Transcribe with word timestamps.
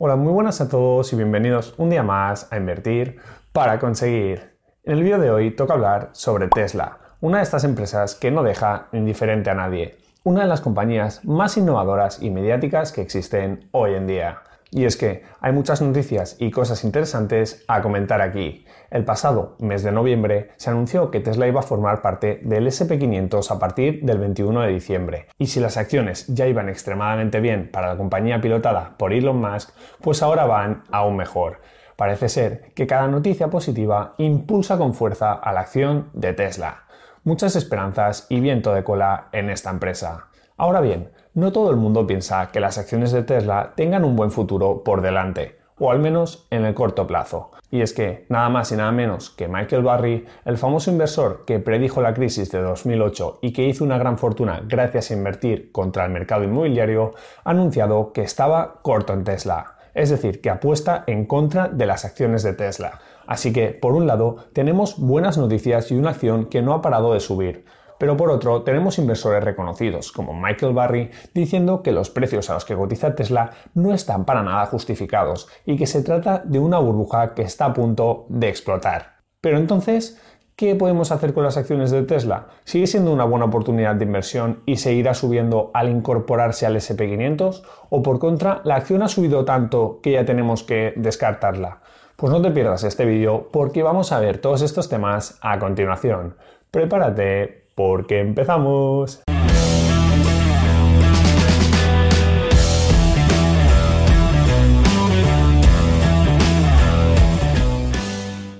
Hola, 0.00 0.14
muy 0.14 0.32
buenas 0.32 0.60
a 0.60 0.68
todos 0.68 1.12
y 1.12 1.16
bienvenidos 1.16 1.74
un 1.76 1.90
día 1.90 2.04
más 2.04 2.46
a 2.52 2.56
Invertir 2.56 3.16
para 3.52 3.80
conseguir. 3.80 4.56
En 4.84 4.92
el 4.92 5.02
vídeo 5.02 5.18
de 5.18 5.32
hoy 5.32 5.50
toca 5.50 5.74
hablar 5.74 6.10
sobre 6.12 6.46
Tesla, 6.46 6.98
una 7.20 7.38
de 7.38 7.42
estas 7.42 7.64
empresas 7.64 8.14
que 8.14 8.30
no 8.30 8.44
deja 8.44 8.86
indiferente 8.92 9.50
a 9.50 9.54
nadie, 9.54 9.96
una 10.22 10.42
de 10.42 10.46
las 10.46 10.60
compañías 10.60 11.24
más 11.24 11.56
innovadoras 11.56 12.22
y 12.22 12.30
mediáticas 12.30 12.92
que 12.92 13.00
existen 13.00 13.68
hoy 13.72 13.94
en 13.94 14.06
día. 14.06 14.42
Y 14.70 14.84
es 14.84 14.96
que 14.96 15.22
hay 15.40 15.52
muchas 15.52 15.80
noticias 15.80 16.36
y 16.38 16.50
cosas 16.50 16.84
interesantes 16.84 17.64
a 17.68 17.80
comentar 17.80 18.20
aquí. 18.20 18.66
El 18.90 19.04
pasado 19.04 19.56
mes 19.60 19.82
de 19.82 19.92
noviembre 19.92 20.50
se 20.56 20.68
anunció 20.68 21.10
que 21.10 21.20
Tesla 21.20 21.48
iba 21.48 21.60
a 21.60 21.62
formar 21.62 22.02
parte 22.02 22.40
del 22.42 22.66
SP500 22.66 23.50
a 23.50 23.58
partir 23.58 24.02
del 24.02 24.18
21 24.18 24.60
de 24.60 24.72
diciembre. 24.72 25.26
Y 25.38 25.46
si 25.46 25.60
las 25.60 25.78
acciones 25.78 26.26
ya 26.26 26.46
iban 26.46 26.68
extremadamente 26.68 27.40
bien 27.40 27.70
para 27.70 27.88
la 27.88 27.96
compañía 27.96 28.40
pilotada 28.40 28.94
por 28.98 29.14
Elon 29.14 29.40
Musk, 29.40 29.70
pues 30.02 30.22
ahora 30.22 30.44
van 30.44 30.84
aún 30.90 31.16
mejor. 31.16 31.60
Parece 31.96 32.28
ser 32.28 32.72
que 32.74 32.86
cada 32.86 33.08
noticia 33.08 33.48
positiva 33.48 34.14
impulsa 34.18 34.78
con 34.78 34.94
fuerza 34.94 35.32
a 35.32 35.52
la 35.52 35.60
acción 35.60 36.10
de 36.12 36.32
Tesla. 36.34 36.84
Muchas 37.24 37.56
esperanzas 37.56 38.26
y 38.28 38.40
viento 38.40 38.72
de 38.72 38.84
cola 38.84 39.28
en 39.32 39.50
esta 39.50 39.70
empresa. 39.70 40.27
Ahora 40.60 40.80
bien, 40.80 41.10
no 41.34 41.52
todo 41.52 41.70
el 41.70 41.76
mundo 41.76 42.04
piensa 42.04 42.50
que 42.50 42.58
las 42.58 42.78
acciones 42.78 43.12
de 43.12 43.22
Tesla 43.22 43.74
tengan 43.76 44.04
un 44.04 44.16
buen 44.16 44.32
futuro 44.32 44.82
por 44.82 45.02
delante, 45.02 45.56
o 45.78 45.92
al 45.92 46.00
menos 46.00 46.48
en 46.50 46.64
el 46.64 46.74
corto 46.74 47.06
plazo. 47.06 47.52
Y 47.70 47.80
es 47.80 47.92
que 47.92 48.26
nada 48.28 48.48
más 48.48 48.72
y 48.72 48.76
nada 48.76 48.90
menos 48.90 49.30
que 49.30 49.46
Michael 49.46 49.84
Barry, 49.84 50.26
el 50.44 50.58
famoso 50.58 50.90
inversor 50.90 51.44
que 51.46 51.60
predijo 51.60 52.02
la 52.02 52.12
crisis 52.12 52.50
de 52.50 52.60
2008 52.60 53.38
y 53.40 53.52
que 53.52 53.68
hizo 53.68 53.84
una 53.84 53.98
gran 53.98 54.18
fortuna 54.18 54.60
gracias 54.66 55.12
a 55.12 55.14
invertir 55.14 55.70
contra 55.70 56.04
el 56.04 56.10
mercado 56.10 56.42
inmobiliario, 56.42 57.12
ha 57.44 57.50
anunciado 57.50 58.12
que 58.12 58.22
estaba 58.22 58.80
corto 58.82 59.12
en 59.12 59.22
Tesla, 59.22 59.76
es 59.94 60.10
decir, 60.10 60.40
que 60.40 60.50
apuesta 60.50 61.04
en 61.06 61.26
contra 61.26 61.68
de 61.68 61.86
las 61.86 62.04
acciones 62.04 62.42
de 62.42 62.54
Tesla. 62.54 62.98
Así 63.28 63.52
que, 63.52 63.68
por 63.68 63.92
un 63.92 64.08
lado, 64.08 64.38
tenemos 64.54 64.98
buenas 64.98 65.38
noticias 65.38 65.92
y 65.92 65.94
una 65.94 66.10
acción 66.10 66.46
que 66.46 66.62
no 66.62 66.74
ha 66.74 66.82
parado 66.82 67.14
de 67.14 67.20
subir, 67.20 67.64
pero 67.98 68.16
por 68.16 68.30
otro, 68.30 68.62
tenemos 68.62 68.98
inversores 68.98 69.42
reconocidos, 69.42 70.12
como 70.12 70.32
Michael 70.32 70.72
Barry, 70.72 71.10
diciendo 71.34 71.82
que 71.82 71.92
los 71.92 72.10
precios 72.10 72.48
a 72.48 72.54
los 72.54 72.64
que 72.64 72.76
cotiza 72.76 73.14
Tesla 73.14 73.50
no 73.74 73.92
están 73.92 74.24
para 74.24 74.42
nada 74.42 74.66
justificados 74.66 75.48
y 75.66 75.76
que 75.76 75.86
se 75.86 76.02
trata 76.02 76.42
de 76.44 76.58
una 76.58 76.78
burbuja 76.78 77.34
que 77.34 77.42
está 77.42 77.66
a 77.66 77.74
punto 77.74 78.26
de 78.28 78.48
explotar. 78.48 79.18
Pero 79.40 79.58
entonces, 79.58 80.20
¿qué 80.56 80.74
podemos 80.74 81.12
hacer 81.12 81.34
con 81.34 81.44
las 81.44 81.56
acciones 81.56 81.90
de 81.90 82.02
Tesla? 82.02 82.48
¿Sigue 82.64 82.86
siendo 82.86 83.12
una 83.12 83.24
buena 83.24 83.46
oportunidad 83.46 83.94
de 83.96 84.04
inversión 84.04 84.62
y 84.66 84.76
seguirá 84.76 85.14
subiendo 85.14 85.70
al 85.74 85.88
incorporarse 85.88 86.66
al 86.66 86.76
SP500? 86.76 87.62
¿O 87.90 88.02
por 88.02 88.18
contra, 88.18 88.60
la 88.64 88.76
acción 88.76 89.02
ha 89.02 89.08
subido 89.08 89.44
tanto 89.44 90.00
que 90.02 90.12
ya 90.12 90.24
tenemos 90.24 90.62
que 90.62 90.92
descartarla? 90.96 91.80
Pues 92.16 92.32
no 92.32 92.42
te 92.42 92.50
pierdas 92.50 92.82
este 92.82 93.04
vídeo 93.04 93.48
porque 93.52 93.84
vamos 93.84 94.10
a 94.10 94.18
ver 94.18 94.38
todos 94.38 94.62
estos 94.62 94.88
temas 94.88 95.38
a 95.40 95.60
continuación. 95.60 96.36
Prepárate 96.72 97.67
porque 97.78 98.18
empezamos. 98.18 99.22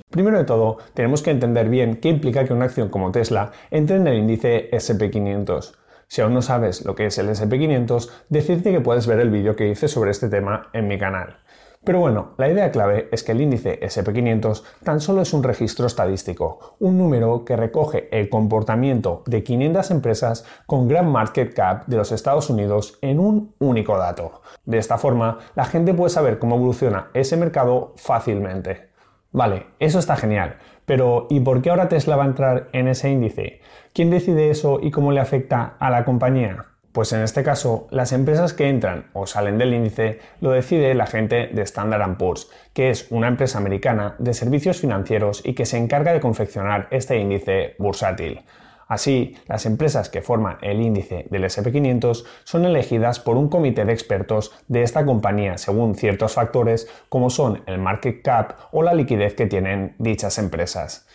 Primero 0.08 0.38
de 0.38 0.44
todo, 0.44 0.78
tenemos 0.94 1.22
que 1.22 1.32
entender 1.32 1.68
bien 1.68 1.96
qué 1.96 2.08
implica 2.08 2.44
que 2.44 2.52
una 2.52 2.66
acción 2.66 2.90
como 2.90 3.10
Tesla 3.10 3.50
entre 3.72 3.96
en 3.96 4.06
el 4.06 4.18
índice 4.18 4.70
SP500. 4.70 5.74
Si 6.06 6.20
aún 6.20 6.32
no 6.32 6.40
sabes 6.40 6.84
lo 6.84 6.94
que 6.94 7.06
es 7.06 7.18
el 7.18 7.28
SP500, 7.28 8.08
decirte 8.28 8.70
que 8.70 8.80
puedes 8.80 9.08
ver 9.08 9.18
el 9.18 9.30
vídeo 9.30 9.56
que 9.56 9.68
hice 9.68 9.88
sobre 9.88 10.12
este 10.12 10.28
tema 10.28 10.68
en 10.72 10.86
mi 10.86 10.96
canal. 10.96 11.38
Pero 11.84 12.00
bueno, 12.00 12.34
la 12.36 12.50
idea 12.50 12.70
clave 12.70 13.08
es 13.12 13.22
que 13.22 13.32
el 13.32 13.40
índice 13.40 13.80
SP500 13.80 14.62
tan 14.82 15.00
solo 15.00 15.22
es 15.22 15.32
un 15.32 15.42
registro 15.42 15.86
estadístico, 15.86 16.76
un 16.80 16.98
número 16.98 17.44
que 17.44 17.56
recoge 17.56 18.08
el 18.10 18.28
comportamiento 18.28 19.22
de 19.26 19.42
500 19.42 19.90
empresas 19.92 20.44
con 20.66 20.88
gran 20.88 21.10
market 21.10 21.54
cap 21.54 21.86
de 21.86 21.96
los 21.96 22.12
Estados 22.12 22.50
Unidos 22.50 22.98
en 23.00 23.18
un 23.20 23.54
único 23.58 23.96
dato. 23.96 24.42
De 24.64 24.78
esta 24.78 24.98
forma, 24.98 25.38
la 25.54 25.64
gente 25.64 25.94
puede 25.94 26.10
saber 26.10 26.38
cómo 26.38 26.56
evoluciona 26.56 27.08
ese 27.14 27.36
mercado 27.36 27.94
fácilmente. 27.96 28.88
Vale, 29.30 29.66
eso 29.78 29.98
está 29.98 30.16
genial, 30.16 30.56
pero 30.84 31.26
¿y 31.30 31.40
por 31.40 31.62
qué 31.62 31.70
ahora 31.70 31.88
Tesla 31.88 32.16
va 32.16 32.24
a 32.24 32.28
entrar 32.28 32.68
en 32.72 32.88
ese 32.88 33.10
índice? 33.10 33.60
¿Quién 33.92 34.10
decide 34.10 34.50
eso 34.50 34.80
y 34.82 34.90
cómo 34.90 35.12
le 35.12 35.20
afecta 35.20 35.76
a 35.78 35.90
la 35.90 36.04
compañía? 36.04 36.66
Pues 36.98 37.12
en 37.12 37.22
este 37.22 37.44
caso, 37.44 37.86
las 37.92 38.10
empresas 38.10 38.54
que 38.54 38.68
entran 38.68 39.06
o 39.12 39.24
salen 39.24 39.56
del 39.56 39.72
índice 39.72 40.18
lo 40.40 40.50
decide 40.50 40.96
la 40.96 41.06
gente 41.06 41.46
de 41.46 41.62
Standard 41.62 42.16
Poor's, 42.16 42.50
que 42.72 42.90
es 42.90 43.06
una 43.12 43.28
empresa 43.28 43.58
americana 43.58 44.16
de 44.18 44.34
servicios 44.34 44.80
financieros 44.80 45.40
y 45.44 45.54
que 45.54 45.64
se 45.64 45.78
encarga 45.78 46.12
de 46.12 46.18
confeccionar 46.18 46.88
este 46.90 47.16
índice 47.16 47.76
bursátil. 47.78 48.40
Así, 48.88 49.36
las 49.46 49.64
empresas 49.64 50.08
que 50.08 50.22
forman 50.22 50.58
el 50.60 50.80
índice 50.80 51.28
del 51.30 51.44
SP500 51.44 52.24
son 52.42 52.64
elegidas 52.64 53.20
por 53.20 53.36
un 53.36 53.48
comité 53.48 53.84
de 53.84 53.92
expertos 53.92 54.50
de 54.66 54.82
esta 54.82 55.06
compañía 55.06 55.56
según 55.56 55.94
ciertos 55.94 56.34
factores 56.34 56.88
como 57.08 57.30
son 57.30 57.62
el 57.66 57.78
market 57.78 58.22
cap 58.22 58.54
o 58.72 58.82
la 58.82 58.94
liquidez 58.94 59.34
que 59.34 59.46
tienen 59.46 59.94
dichas 60.00 60.36
empresas. 60.38 61.06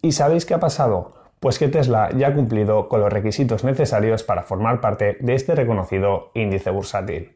¿Y 0.00 0.12
sabéis 0.12 0.46
qué 0.46 0.54
ha 0.54 0.60
pasado? 0.60 1.25
Pues 1.40 1.58
que 1.58 1.68
Tesla 1.68 2.10
ya 2.16 2.28
ha 2.28 2.34
cumplido 2.34 2.88
con 2.88 3.00
los 3.00 3.12
requisitos 3.12 3.62
necesarios 3.62 4.22
para 4.22 4.42
formar 4.42 4.80
parte 4.80 5.18
de 5.20 5.34
este 5.34 5.54
reconocido 5.54 6.30
índice 6.34 6.70
bursátil. 6.70 7.34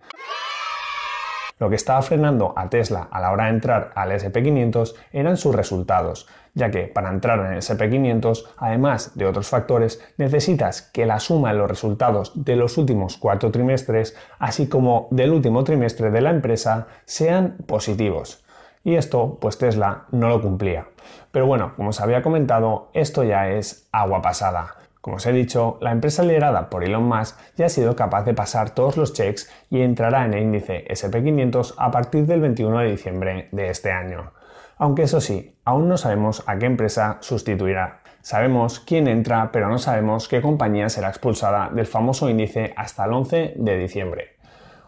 Lo 1.61 1.69
que 1.69 1.77
estaba 1.77 2.01
frenando 2.01 2.55
a 2.57 2.71
Tesla 2.71 3.09
a 3.11 3.21
la 3.21 3.31
hora 3.31 3.45
de 3.45 3.51
entrar 3.51 3.93
al 3.95 4.13
SP500 4.13 4.95
eran 5.13 5.37
sus 5.37 5.55
resultados, 5.55 6.27
ya 6.55 6.71
que 6.71 6.85
para 6.85 7.11
entrar 7.11 7.39
en 7.41 7.53
el 7.53 7.59
SP500, 7.59 8.45
además 8.57 9.13
de 9.15 9.27
otros 9.27 9.49
factores, 9.49 10.03
necesitas 10.17 10.81
que 10.81 11.05
la 11.05 11.21
suma 11.21 11.53
de 11.53 11.59
los 11.59 11.69
resultados 11.69 12.33
de 12.35 12.57
los 12.57 12.79
últimos 12.79 13.19
cuatro 13.19 13.51
trimestres, 13.51 14.17
así 14.39 14.71
como 14.71 15.09
del 15.11 15.33
último 15.33 15.63
trimestre 15.63 16.11
de 16.11 16.23
la 16.23 16.31
empresa, 16.31 16.87
sean 17.05 17.59
positivos. 17.67 18.43
Y 18.83 18.95
esto, 18.95 19.39
pues 19.41 19.59
Tesla 19.59 20.05
no 20.11 20.29
lo 20.29 20.41
cumplía. 20.41 20.87
Pero 21.31 21.47
bueno, 21.47 21.73
como 21.77 21.91
os 21.91 22.01
había 22.01 22.23
comentado, 22.23 22.89
esto 22.95 23.25
ya 23.25 23.49
es 23.49 23.89
agua 23.93 24.23
pasada. 24.23 24.77
Como 25.01 25.17
os 25.17 25.27
he 25.27 25.33
dicho, 25.33 25.79
la 25.81 25.93
empresa 25.93 26.23
liderada 26.23 26.69
por 26.69 26.85
Elon 26.85 27.05
Musk 27.05 27.39
ya 27.57 27.67
ha 27.67 27.71
sido 27.71 27.97
capaz 27.97 28.25
de 28.25 28.35
pasar 28.35 28.71
todos 28.71 28.97
los 28.97 29.15
checks 29.15 29.51
y 29.71 29.81
entrará 29.81 30.27
en 30.27 30.35
el 30.35 30.43
índice 30.43 30.85
SP500 30.89 31.75
a 31.79 31.91
partir 31.91 32.27
del 32.27 32.41
21 32.41 32.79
de 32.81 32.91
diciembre 32.91 33.49
de 33.53 33.71
este 33.71 33.91
año. 33.91 34.33
Aunque 34.77 35.03
eso 35.03 35.21
sí, 35.21 35.57
aún 35.65 35.89
no 35.89 35.97
sabemos 35.97 36.43
a 36.47 36.59
qué 36.59 36.67
empresa 36.67 37.19
sustituirá. 37.21 38.01
Sabemos 38.23 38.81
quién 38.81 39.09
entra, 39.09 39.51
pero 39.53 39.69
no 39.69 39.79
sabemos 39.79 40.29
qué 40.29 40.43
compañía 40.43 40.91
será 40.91 41.09
expulsada 41.09 41.71
del 41.71 41.87
famoso 41.87 42.29
índice 42.29 42.75
hasta 42.77 43.07
el 43.07 43.13
11 43.15 43.55
de 43.57 43.79
diciembre. 43.79 44.37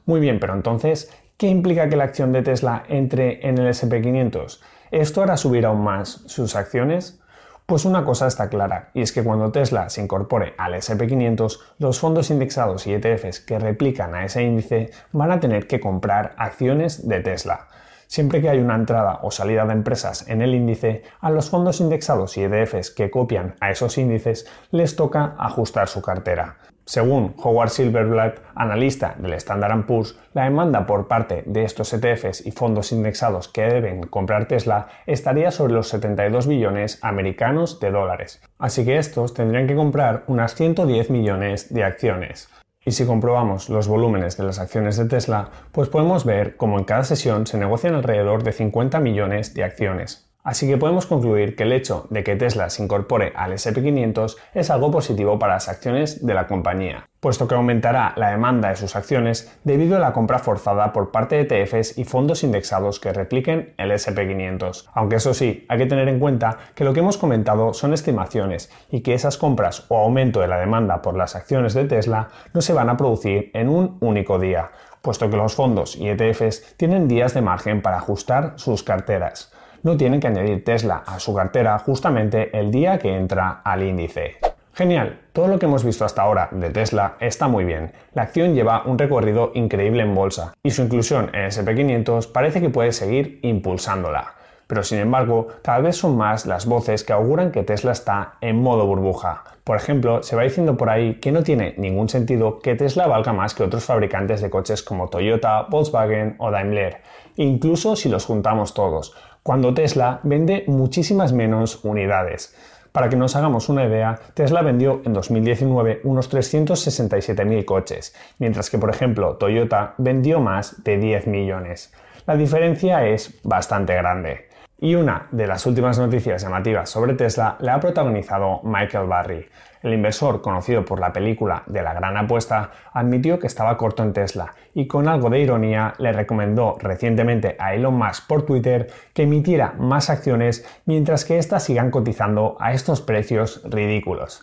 Muy 0.05 0.21
bien, 0.21 0.41
pero 0.41 0.55
entonces, 0.55 1.11
¿Qué 1.43 1.49
implica 1.49 1.89
que 1.89 1.97
la 1.97 2.05
acción 2.05 2.31
de 2.31 2.43
Tesla 2.43 2.85
entre 2.89 3.49
en 3.49 3.59
el 3.59 3.67
SP500? 3.67 4.61
¿Esto 4.93 5.23
hará 5.23 5.37
subir 5.37 5.67
aún 5.67 5.83
más 5.83 6.23
sus 6.27 6.55
acciones? 6.55 7.21
Pues 7.67 7.85
una 7.85 8.05
cosa 8.05 8.29
está 8.29 8.49
clara, 8.49 8.91
y 8.95 9.01
es 9.01 9.11
que 9.11 9.25
cuando 9.25 9.51
Tesla 9.51 9.89
se 9.89 10.03
incorpore 10.03 10.55
al 10.57 10.75
SP500, 10.75 11.59
los 11.81 11.99
fondos 11.99 12.31
indexados 12.31 12.87
y 12.87 12.95
ETFs 12.95 13.41
que 13.41 13.59
replican 13.59 14.15
a 14.15 14.25
ese 14.25 14.45
índice 14.45 14.93
van 15.11 15.33
a 15.33 15.41
tener 15.41 15.67
que 15.67 15.81
comprar 15.81 16.33
acciones 16.39 17.09
de 17.09 17.19
Tesla. 17.19 17.67
Siempre 18.07 18.41
que 18.41 18.49
hay 18.49 18.61
una 18.61 18.77
entrada 18.77 19.19
o 19.23 19.33
salida 19.33 19.67
de 19.67 19.73
empresas 19.73 20.29
en 20.29 20.43
el 20.43 20.55
índice, 20.55 21.03
a 21.21 21.29
los 21.31 21.51
fondos 21.51 21.81
indexados 21.81 22.37
y 22.37 22.45
ETFs 22.45 22.93
que 22.93 23.11
copian 23.11 23.57
a 23.59 23.73
esos 23.73 23.99
índices 23.99 24.47
les 24.71 24.95
toca 24.95 25.35
ajustar 25.41 25.89
su 25.89 26.03
cartera. 26.03 26.59
Según 26.85 27.35
Howard 27.43 27.71
Silverblatt, 27.71 28.41
analista 28.55 29.15
del 29.19 29.35
Standard 29.35 29.87
Poor's, 29.87 30.19
la 30.35 30.45
demanda 30.45 30.85
por 30.87 31.07
parte 31.07 31.45
de 31.47 31.63
estos 31.63 31.93
ETFs 31.93 32.45
y 32.45 32.51
fondos 32.51 32.91
indexados 32.91 33.49
que 33.49 33.63
deben 33.63 34.03
comprar 34.03 34.49
Tesla 34.49 34.89
estaría 35.07 35.51
sobre 35.53 35.75
los 35.75 35.89
72 35.89 36.47
billones 36.47 36.99
americanos 37.03 37.79
de 37.79 37.91
dólares. 37.93 38.43
Así 38.59 38.85
que 38.85 38.99
estos 38.99 39.33
tendrían 39.33 39.67
que 39.69 39.77
comprar 39.77 40.25
unas 40.27 40.55
110 40.55 41.11
millones 41.11 41.73
de 41.73 41.85
acciones. 41.85 42.49
Y 42.85 42.91
si 42.91 43.07
comprobamos 43.07 43.69
los 43.69 43.87
volúmenes 43.87 44.37
de 44.37 44.45
las 44.45 44.59
acciones 44.59 44.97
de 44.97 45.05
Tesla, 45.05 45.51
pues 45.71 45.89
podemos 45.89 46.25
ver 46.25 46.57
cómo 46.57 46.79
en 46.79 46.85
cada 46.85 47.05
sesión 47.05 47.47
se 47.47 47.59
negocian 47.59 47.95
alrededor 47.95 48.43
de 48.43 48.53
50 48.53 48.99
millones 48.99 49.55
de 49.55 49.63
acciones. 49.63 50.32
Así 50.45 50.67
que 50.67 50.77
podemos 50.77 51.07
concluir 51.07 51.55
que 51.55 51.63
el 51.63 51.73
hecho 51.73 52.09
de 52.11 52.25
que 52.25 52.35
Tesla 52.35 52.69
se 52.69 52.83
incorpore 52.83 53.33
al 53.37 53.53
SP500 53.53 54.37
es 54.55 54.71
algo 54.71 54.91
positivo 54.91 55.39
para 55.39 55.55
las 55.55 55.69
acciones 55.69 56.27
de 56.27 56.35
la 56.35 56.49
compañía, 56.49 57.09
puesto 57.21 57.47
que 57.47 57.55
aumentará 57.55 58.13
la 58.17 58.33
demanda 58.33 58.69
de 58.69 58.75
sus 58.75 58.97
acciones 58.97 59.57
debido 59.63 59.97
a 59.97 60.01
la 60.01 60.13
compra 60.13 60.41
forzada 60.41 60.93
por 60.93 61.13
parte 61.13 61.37
de 61.37 61.63
ETFs 61.63 61.97
y 61.97 62.05
fondos 62.05 62.43
indexados 62.43 62.99
que 62.99 63.13
repliquen 63.13 63.73
el 63.79 63.93
SP500. 63.93 64.89
Aunque 64.95 65.17
eso 65.17 65.33
sí, 65.33 65.65
hay 65.69 65.79
que 65.79 65.87
tener 65.87 66.09
en 66.09 66.19
cuenta 66.19 66.59
que 66.75 66.83
lo 66.83 66.93
que 66.93 67.01
hemos 67.01 67.19
comentado 67.19 67.73
son 67.73 67.93
estimaciones 67.93 68.69
y 68.91 69.03
que 69.03 69.15
esas 69.15 69.39
compras 69.39 69.87
o 69.91 69.99
aumento 69.99 70.41
de 70.41 70.49
la 70.49 70.59
demanda 70.59 71.03
por 71.03 71.17
las 71.17 71.37
acciones 71.37 71.73
de 71.73 71.85
Tesla 71.85 72.31
no 72.53 72.63
se 72.63 72.73
van 72.73 72.89
a 72.89 72.97
producir 72.97 73.53
en 73.55 73.69
un 73.69 73.97
único 74.01 74.41
día 74.41 74.73
puesto 75.03 75.29
que 75.29 75.37
los 75.37 75.55
fondos 75.55 75.97
y 75.97 76.09
ETFs 76.09 76.77
tienen 76.77 77.09
días 77.09 77.35
de 77.35 77.43
margen 77.43 77.83
para 77.83 77.99
ajustar 77.99 78.55
sus 78.57 78.83
carteras. 78.85 79.52
No 79.83 79.97
tienen 79.97 80.21
que 80.21 80.29
añadir 80.29 80.63
Tesla 80.63 81.03
a 81.05 81.19
su 81.19 81.35
cartera 81.35 81.77
justamente 81.81 82.57
el 82.57 82.71
día 82.71 82.99
que 82.99 83.17
entra 83.17 83.63
al 83.65 83.83
índice. 83.83 84.37
Genial, 84.75 85.19
todo 85.33 85.49
lo 85.49 85.59
que 85.59 85.67
hemos 85.67 85.85
visto 85.85 86.05
hasta 86.05 86.23
ahora 86.23 86.49
de 86.53 86.71
Tesla 86.71 87.17
está 87.19 87.49
muy 87.49 87.65
bien. 87.65 87.93
La 88.15 88.23
acción 88.23 88.55
lleva 88.55 88.85
un 88.87 88.97
recorrido 88.97 89.51
increíble 89.55 90.05
en 90.05 90.15
bolsa 90.15 90.55
y 90.63 90.71
su 90.71 90.83
inclusión 90.83 91.31
en 91.35 91.51
SP500 91.51 92.31
parece 92.31 92.61
que 92.61 92.71
puede 92.71 92.93
seguir 92.93 93.41
impulsándola. 93.43 94.35
Pero 94.69 94.85
sin 94.85 94.99
embargo, 94.99 95.49
cada 95.63 95.81
vez 95.81 95.97
son 95.97 96.17
más 96.17 96.47
las 96.47 96.65
voces 96.65 97.03
que 97.03 97.13
auguran 97.13 97.51
que 97.51 97.65
Tesla 97.65 97.91
está 97.91 98.35
en 98.41 98.63
modo 98.63 98.87
burbuja. 98.87 99.43
Por 99.65 99.77
ejemplo, 99.77 100.23
se 100.23 100.37
va 100.37 100.45
diciendo 100.45 100.77
por 100.77 100.91
ahí 100.91 101.17
que 101.17 101.33
no 101.33 101.43
tiene 101.43 101.75
ningún 101.77 102.09
sentido 102.09 102.61
que 102.61 102.75
Tesla 102.75 103.07
valga 103.07 103.33
más 103.33 103.55
que 103.55 103.65
otros 103.65 103.85
fabricantes 103.85 104.41
de 104.41 104.49
coches 104.49 104.83
como 104.83 105.09
Toyota, 105.09 105.67
Volkswagen 105.69 106.37
o 106.39 106.51
Daimler, 106.51 107.03
incluso 107.37 107.95
si 107.95 108.09
los 108.09 108.25
juntamos 108.25 108.75
todos, 108.75 109.15
cuando 109.43 109.75
Tesla 109.75 110.21
vende 110.23 110.65
muchísimas 110.67 111.33
menos 111.33 111.85
unidades. 111.85 112.55
Para 112.93 113.09
que 113.09 113.17
nos 113.17 113.37
hagamos 113.37 113.71
una 113.71 113.87
idea, 113.87 114.21
Tesla 114.35 114.61
vendió 114.61 115.01
en 115.05 115.15
2019 115.15 116.03
unos 116.05 116.31
367.000 116.31 117.65
coches, 117.65 118.15
mientras 118.39 118.69
que 118.69 118.79
por 118.79 118.91
ejemplo 118.91 119.37
Toyota 119.37 119.95
vendió 119.97 120.41
más 120.41 120.85
de 120.85 120.99
10 120.99 121.27
millones. 121.27 121.93
La 122.27 122.37
diferencia 122.37 123.07
es 123.07 123.41
bastante 123.43 123.95
grande. 123.95 124.52
Y 124.83 124.97
una 124.97 125.29
de 125.31 125.47
las 125.47 125.65
últimas 125.65 125.97
noticias 125.97 126.43
llamativas 126.43 126.91
sobre 126.91 127.15
Tesla 127.15 127.57
la 127.61 127.75
ha 127.75 127.81
protagonizado 127.81 128.63
Michael 128.65 129.07
Barry. 129.07 129.47
El 129.81 129.95
inversor, 129.95 130.43
conocido 130.43 130.85
por 130.85 130.99
la 130.99 131.13
película 131.13 131.63
de 131.67 131.83
la 131.83 131.95
gran 131.95 132.17
apuesta, 132.17 132.73
admitió 132.93 133.39
que 133.39 133.47
estaba 133.47 133.77
corto 133.77 134.03
en 134.03 134.13
Tesla 134.13 134.57
y 134.75 134.89
con 134.89 135.07
algo 135.07 135.31
de 135.31 135.39
ironía 135.39 135.95
le 135.99 136.13
recomendó 136.13 136.79
recientemente 136.81 137.55
a 137.61 137.77
Elon 137.77 137.95
Musk 137.95 138.27
por 138.27 138.45
Twitter 138.45 138.89
que 139.15 139.23
emitiera 139.23 139.73
más 139.79 140.11
acciones 140.11 140.67
mientras 140.85 141.25
que 141.25 141.39
éstas 141.39 141.63
sigan 141.63 141.93
cotizando 141.93 142.57
a 142.59 142.73
estos 142.73 143.03
precios 143.03 143.63
ridículos. 143.63 144.43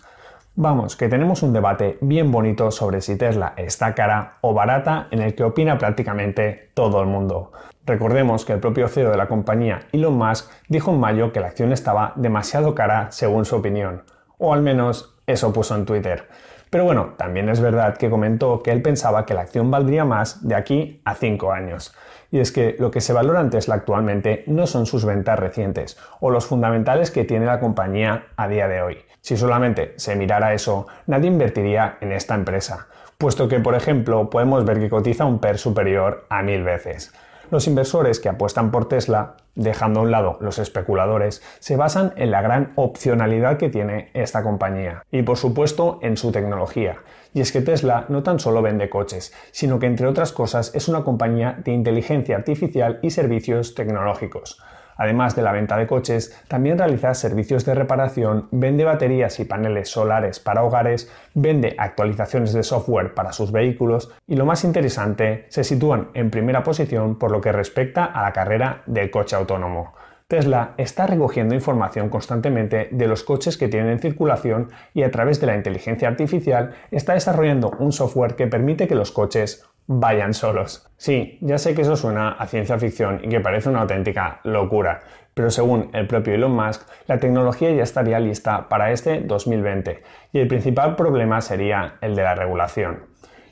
Vamos, 0.55 0.95
que 0.95 1.07
tenemos 1.07 1.41
un 1.43 1.53
debate 1.53 1.97
bien 2.01 2.31
bonito 2.31 2.71
sobre 2.71 3.01
si 3.01 3.17
Tesla 3.17 3.53
está 3.55 3.95
cara 3.95 4.39
o 4.41 4.53
barata 4.53 5.07
en 5.11 5.21
el 5.21 5.33
que 5.33 5.43
opina 5.43 5.77
prácticamente 5.77 6.71
todo 6.73 7.01
el 7.01 7.07
mundo. 7.07 7.51
Recordemos 7.85 8.43
que 8.43 8.53
el 8.53 8.59
propio 8.59 8.87
CEO 8.87 9.11
de 9.11 9.17
la 9.17 9.27
compañía, 9.27 9.87
Elon 9.91 10.17
Musk, 10.17 10.51
dijo 10.67 10.91
en 10.91 10.99
mayo 10.99 11.31
que 11.31 11.39
la 11.39 11.47
acción 11.47 11.71
estaba 11.71 12.13
demasiado 12.17 12.75
cara 12.75 13.11
según 13.11 13.45
su 13.45 13.55
opinión, 13.55 14.03
o 14.37 14.53
al 14.53 14.61
menos 14.61 15.15
eso 15.27 15.53
puso 15.53 15.75
en 15.75 15.85
Twitter. 15.85 16.27
Pero 16.69 16.83
bueno, 16.83 17.13
también 17.17 17.49
es 17.49 17.61
verdad 17.61 17.97
que 17.97 18.09
comentó 18.09 18.61
que 18.61 18.71
él 18.71 18.81
pensaba 18.81 19.25
que 19.25 19.33
la 19.33 19.41
acción 19.41 19.71
valdría 19.71 20.05
más 20.05 20.47
de 20.47 20.55
aquí 20.55 21.01
a 21.03 21.15
5 21.15 21.51
años. 21.51 21.95
Y 22.31 22.39
es 22.39 22.51
que 22.51 22.75
lo 22.77 22.91
que 22.91 23.01
se 23.01 23.11
valora 23.11 23.41
en 23.41 23.49
Tesla 23.49 23.73
actualmente 23.73 24.43
no 24.45 24.67
son 24.67 24.85
sus 24.85 25.03
ventas 25.03 25.39
recientes 25.39 25.97
o 26.19 26.29
los 26.29 26.45
fundamentales 26.45 27.09
que 27.09 27.25
tiene 27.25 27.47
la 27.47 27.59
compañía 27.59 28.27
a 28.35 28.47
día 28.47 28.67
de 28.67 28.83
hoy. 28.83 28.99
Si 29.21 29.35
solamente 29.35 29.93
se 29.97 30.15
mirara 30.15 30.53
eso, 30.53 30.87
nadie 31.07 31.27
invertiría 31.27 31.97
en 32.01 32.11
esta 32.11 32.35
empresa, 32.35 32.87
puesto 33.17 33.47
que, 33.47 33.59
por 33.59 33.73
ejemplo, 33.73 34.29
podemos 34.29 34.63
ver 34.63 34.79
que 34.79 34.89
cotiza 34.89 35.25
un 35.25 35.39
PER 35.39 35.57
superior 35.57 36.27
a 36.29 36.43
mil 36.43 36.63
veces. 36.63 37.13
Los 37.51 37.67
inversores 37.67 38.19
que 38.19 38.29
apuestan 38.29 38.69
por 38.69 38.87
Tesla, 38.87 39.37
dejando 39.55 39.99
a 39.99 40.03
un 40.03 40.11
lado 40.11 40.37
los 40.39 40.59
especuladores, 40.59 41.41
se 41.59 41.77
basan 41.77 42.13
en 42.15 42.29
la 42.29 42.43
gran 42.43 42.73
opcionalidad 42.75 43.57
que 43.57 43.69
tiene 43.69 44.11
esta 44.13 44.43
compañía 44.43 45.03
y 45.11 45.23
por 45.23 45.37
supuesto 45.37 45.97
en 46.03 46.15
su 46.15 46.31
tecnología. 46.31 46.97
Y 47.33 47.41
es 47.41 47.51
que 47.51 47.61
Tesla 47.61 48.05
no 48.07 48.21
tan 48.21 48.39
solo 48.39 48.61
vende 48.61 48.89
coches, 48.89 49.33
sino 49.51 49.79
que 49.79 49.87
entre 49.87 50.05
otras 50.05 50.31
cosas 50.31 50.75
es 50.75 50.87
una 50.87 51.03
compañía 51.03 51.59
de 51.63 51.71
inteligencia 51.71 52.35
artificial 52.35 52.99
y 53.01 53.09
servicios 53.09 53.73
tecnológicos. 53.73 54.61
Además 54.99 55.33
de 55.33 55.43
la 55.43 55.53
venta 55.53 55.77
de 55.77 55.87
coches, 55.87 56.37
también 56.49 56.77
realiza 56.77 57.13
servicios 57.13 57.63
de 57.63 57.73
reparación, 57.73 58.49
vende 58.51 58.83
baterías 58.83 59.39
y 59.39 59.45
paneles 59.45 59.89
solares 59.89 60.41
para 60.41 60.61
hogares, 60.61 61.09
vende 61.33 61.73
actualizaciones 61.77 62.51
de 62.51 62.63
software 62.63 63.13
para 63.13 63.31
sus 63.31 63.53
vehículos 63.53 64.11
y 64.27 64.35
lo 64.35 64.45
más 64.45 64.65
interesante, 64.65 65.45
se 65.47 65.63
sitúan 65.63 66.09
en 66.15 66.29
primera 66.29 66.63
posición 66.63 67.17
por 67.17 67.31
lo 67.31 67.39
que 67.39 67.53
respecta 67.53 68.03
a 68.03 68.23
la 68.23 68.33
carrera 68.33 68.83
del 68.87 69.09
coche 69.09 69.37
autónomo. 69.37 69.93
Tesla 70.27 70.73
está 70.75 71.07
recogiendo 71.07 71.55
información 71.55 72.09
constantemente 72.09 72.89
de 72.91 73.07
los 73.07 73.23
coches 73.23 73.57
que 73.57 73.69
tienen 73.69 73.93
en 73.93 73.99
circulación 73.99 74.69
y 74.93 75.03
a 75.03 75.11
través 75.11 75.39
de 75.39 75.47
la 75.47 75.55
inteligencia 75.55 76.09
artificial 76.09 76.75
está 76.91 77.13
desarrollando 77.13 77.71
un 77.79 77.93
software 77.93 78.35
que 78.35 78.47
permite 78.47 78.87
que 78.87 78.95
los 78.95 79.13
coches 79.13 79.65
vayan 79.91 80.35
solos. 80.35 80.87
Sí, 80.97 81.39
ya 81.41 81.57
sé 81.57 81.73
que 81.73 81.81
eso 81.81 81.95
suena 81.95 82.33
a 82.33 82.45
ciencia 82.45 82.77
ficción 82.77 83.21
y 83.23 83.29
que 83.29 83.39
parece 83.39 83.69
una 83.69 83.81
auténtica 83.81 84.39
locura, 84.43 84.99
pero 85.33 85.49
según 85.49 85.89
el 85.93 86.05
propio 86.05 86.35
Elon 86.35 86.55
Musk, 86.55 86.87
la 87.07 87.17
tecnología 87.17 87.71
ya 87.71 87.81
estaría 87.81 88.19
lista 88.19 88.69
para 88.69 88.91
este 88.91 89.21
2020 89.21 90.03
y 90.31 90.39
el 90.39 90.47
principal 90.47 90.95
problema 90.95 91.41
sería 91.41 91.95
el 92.01 92.15
de 92.15 92.21
la 92.21 92.35
regulación. 92.35 93.07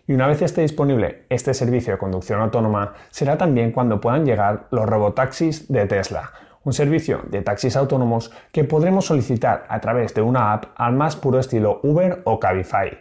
Y 0.05 0.13
una 0.13 0.27
vez 0.27 0.43
esté 0.43 0.61
disponible 0.61 1.25
este 1.29 1.55
servicio 1.55 1.93
de 1.93 1.97
conducción 1.97 2.39
autónoma, 2.39 2.93
será 3.09 3.35
también 3.35 3.71
cuando 3.71 3.99
puedan 3.99 4.23
llegar 4.23 4.67
los 4.69 4.85
robotaxis 4.85 5.67
de 5.71 5.87
Tesla, 5.87 6.33
un 6.63 6.73
servicio 6.73 7.21
de 7.31 7.41
taxis 7.41 7.75
autónomos 7.75 8.31
que 8.51 8.63
podremos 8.63 9.05
solicitar 9.05 9.63
a 9.69 9.79
través 9.81 10.13
de 10.13 10.21
una 10.21 10.53
app 10.53 10.65
al 10.75 10.93
más 10.93 11.15
puro 11.15 11.39
estilo 11.39 11.79
Uber 11.81 12.21
o 12.25 12.39
Cabify 12.39 12.91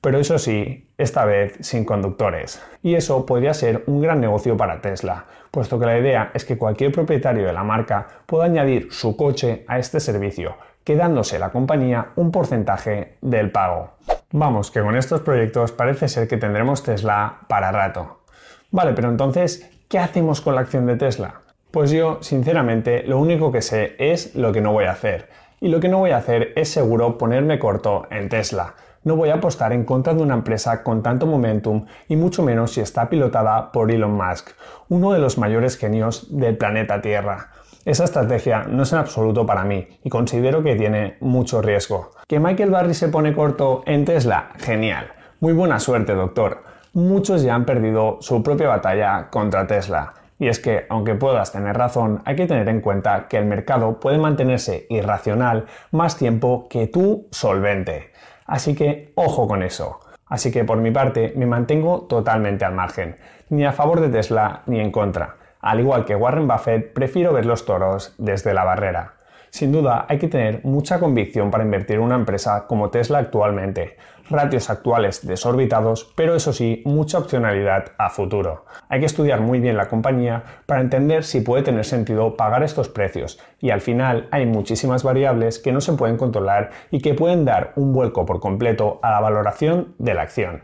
pero 0.00 0.18
eso 0.18 0.38
sí, 0.38 0.88
esta 0.96 1.24
vez 1.24 1.56
sin 1.60 1.84
conductores. 1.84 2.62
Y 2.82 2.94
eso 2.94 3.26
podría 3.26 3.52
ser 3.52 3.84
un 3.86 4.00
gran 4.00 4.20
negocio 4.20 4.56
para 4.56 4.80
Tesla, 4.80 5.26
puesto 5.50 5.78
que 5.78 5.86
la 5.86 5.98
idea 5.98 6.30
es 6.32 6.44
que 6.44 6.56
cualquier 6.56 6.92
propietario 6.92 7.46
de 7.46 7.52
la 7.52 7.64
marca 7.64 8.06
pueda 8.26 8.46
añadir 8.46 8.88
su 8.92 9.16
coche 9.16 9.64
a 9.68 9.78
este 9.78 10.00
servicio, 10.00 10.56
quedándose 10.84 11.38
la 11.38 11.50
compañía 11.50 12.08
un 12.16 12.30
porcentaje 12.30 13.16
del 13.20 13.50
pago. 13.50 13.90
Vamos, 14.32 14.70
que 14.70 14.80
con 14.80 14.96
estos 14.96 15.20
proyectos 15.20 15.72
parece 15.72 16.08
ser 16.08 16.28
que 16.28 16.38
tendremos 16.38 16.82
Tesla 16.82 17.40
para 17.48 17.72
rato. 17.72 18.20
Vale, 18.70 18.92
pero 18.94 19.10
entonces, 19.10 19.70
¿qué 19.88 19.98
hacemos 19.98 20.40
con 20.40 20.54
la 20.54 20.62
acción 20.62 20.86
de 20.86 20.96
Tesla? 20.96 21.42
Pues 21.70 21.90
yo, 21.90 22.18
sinceramente, 22.22 23.02
lo 23.02 23.18
único 23.18 23.52
que 23.52 23.60
sé 23.60 23.96
es 23.98 24.34
lo 24.34 24.52
que 24.52 24.60
no 24.60 24.72
voy 24.72 24.86
a 24.86 24.92
hacer. 24.92 25.28
Y 25.60 25.68
lo 25.68 25.78
que 25.78 25.88
no 25.88 25.98
voy 25.98 26.12
a 26.12 26.16
hacer 26.16 26.52
es 26.56 26.70
seguro 26.70 27.18
ponerme 27.18 27.58
corto 27.58 28.06
en 28.10 28.28
Tesla 28.30 28.74
no 29.02 29.16
voy 29.16 29.30
a 29.30 29.34
apostar 29.34 29.72
en 29.72 29.84
contra 29.84 30.14
de 30.14 30.22
una 30.22 30.34
empresa 30.34 30.82
con 30.82 31.02
tanto 31.02 31.26
momentum 31.26 31.86
y 32.08 32.16
mucho 32.16 32.42
menos 32.42 32.72
si 32.72 32.80
está 32.80 33.08
pilotada 33.08 33.72
por 33.72 33.90
Elon 33.90 34.12
Musk, 34.12 34.50
uno 34.88 35.12
de 35.12 35.18
los 35.18 35.38
mayores 35.38 35.78
genios 35.78 36.26
del 36.30 36.56
planeta 36.56 37.00
Tierra. 37.00 37.50
Esa 37.84 38.04
estrategia 38.04 38.64
no 38.64 38.82
es 38.82 38.92
en 38.92 38.98
absoluto 38.98 39.46
para 39.46 39.64
mí 39.64 39.88
y 40.04 40.10
considero 40.10 40.62
que 40.62 40.76
tiene 40.76 41.16
mucho 41.20 41.62
riesgo. 41.62 42.10
¿Que 42.26 42.38
Michael 42.38 42.70
Barry 42.70 42.92
se 42.92 43.08
pone 43.08 43.34
corto 43.34 43.82
en 43.86 44.04
Tesla? 44.04 44.50
Genial. 44.58 45.12
Muy 45.40 45.54
buena 45.54 45.80
suerte, 45.80 46.14
doctor. 46.14 46.62
Muchos 46.92 47.42
ya 47.42 47.54
han 47.54 47.64
perdido 47.64 48.18
su 48.20 48.42
propia 48.42 48.68
batalla 48.68 49.28
contra 49.30 49.66
Tesla. 49.66 50.12
Y 50.38 50.48
es 50.48 50.58
que, 50.58 50.86
aunque 50.90 51.14
puedas 51.14 51.52
tener 51.52 51.76
razón, 51.76 52.22
hay 52.24 52.36
que 52.36 52.46
tener 52.46 52.68
en 52.68 52.80
cuenta 52.80 53.28
que 53.28 53.38
el 53.38 53.44
mercado 53.46 54.00
puede 54.00 54.18
mantenerse 54.18 54.86
irracional 54.90 55.66
más 55.90 56.16
tiempo 56.16 56.66
que 56.68 56.86
tú 56.86 57.28
solvente. 57.30 58.10
Así 58.50 58.74
que 58.74 59.12
ojo 59.14 59.46
con 59.46 59.62
eso. 59.62 60.00
Así 60.26 60.50
que 60.50 60.64
por 60.64 60.78
mi 60.78 60.90
parte 60.90 61.32
me 61.36 61.46
mantengo 61.46 62.00
totalmente 62.08 62.64
al 62.64 62.74
margen, 62.74 63.16
ni 63.48 63.64
a 63.64 63.70
favor 63.70 64.00
de 64.00 64.08
Tesla 64.08 64.62
ni 64.66 64.80
en 64.80 64.90
contra. 64.90 65.36
Al 65.60 65.78
igual 65.78 66.04
que 66.04 66.16
Warren 66.16 66.48
Buffett, 66.48 66.92
prefiero 66.92 67.32
ver 67.32 67.46
los 67.46 67.64
toros 67.64 68.12
desde 68.18 68.52
la 68.52 68.64
barrera. 68.64 69.14
Sin 69.50 69.70
duda, 69.70 70.04
hay 70.08 70.18
que 70.18 70.26
tener 70.26 70.64
mucha 70.64 70.98
convicción 70.98 71.52
para 71.52 71.62
invertir 71.62 71.96
en 71.96 72.02
una 72.02 72.16
empresa 72.16 72.66
como 72.66 72.90
Tesla 72.90 73.18
actualmente. 73.18 73.96
Ratios 74.30 74.70
actuales 74.70 75.26
desorbitados, 75.26 76.12
pero 76.14 76.36
eso 76.36 76.52
sí, 76.52 76.82
mucha 76.84 77.18
opcionalidad 77.18 77.92
a 77.98 78.10
futuro. 78.10 78.64
Hay 78.88 79.00
que 79.00 79.06
estudiar 79.06 79.40
muy 79.40 79.58
bien 79.58 79.76
la 79.76 79.88
compañía 79.88 80.44
para 80.66 80.80
entender 80.80 81.24
si 81.24 81.40
puede 81.40 81.64
tener 81.64 81.84
sentido 81.84 82.36
pagar 82.36 82.62
estos 82.62 82.88
precios 82.88 83.40
y 83.58 83.70
al 83.70 83.80
final 83.80 84.28
hay 84.30 84.46
muchísimas 84.46 85.02
variables 85.02 85.58
que 85.58 85.72
no 85.72 85.80
se 85.80 85.94
pueden 85.94 86.16
controlar 86.16 86.70
y 86.92 87.00
que 87.00 87.14
pueden 87.14 87.44
dar 87.44 87.72
un 87.74 87.92
vuelco 87.92 88.24
por 88.24 88.38
completo 88.38 89.00
a 89.02 89.10
la 89.10 89.20
valoración 89.20 89.94
de 89.98 90.14
la 90.14 90.22
acción. 90.22 90.62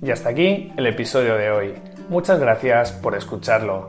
Y 0.00 0.10
hasta 0.10 0.30
aquí 0.30 0.72
el 0.76 0.86
episodio 0.86 1.36
de 1.36 1.50
hoy. 1.50 1.74
Muchas 2.08 2.38
gracias 2.38 2.92
por 2.92 3.16
escucharlo. 3.16 3.88